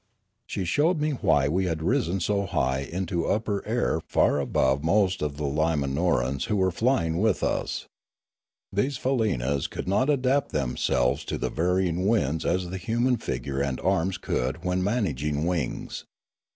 60 0.47 0.61
Limanora 0.61 0.65
She 0.65 0.65
showed 0.65 0.99
me 0.99 1.09
why 1.11 1.47
we 1.47 1.65
had 1.65 1.83
risen 1.83 2.19
so 2.19 2.47
high 2.47 2.79
into 2.79 3.27
upper 3.27 3.63
air 3.67 3.99
far 4.07 4.39
above 4.39 4.83
most 4.83 5.21
of 5.21 5.37
the 5.37 5.43
Limanorans 5.45 6.45
who 6.45 6.55
were 6.55 6.71
flying 6.71 7.19
with 7.19 7.43
us. 7.43 7.85
These 8.73 8.97
faleenas 8.97 9.67
could 9.69 9.87
not 9.87 10.09
adapt 10.09 10.49
themselves 10.53 11.23
to 11.25 11.37
the 11.37 11.51
varying 11.51 12.07
winds 12.07 12.45
as 12.47 12.71
the 12.71 12.77
human 12.77 13.17
figure 13.17 13.61
and 13.61 13.79
arms 13.81 14.17
could 14.17 14.63
when 14.63 14.83
managing 14.83 15.45
wings. 15.45 16.05